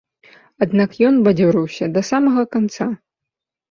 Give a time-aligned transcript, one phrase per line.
[0.67, 2.93] Аднак ён бадзёрыўся да самага канца.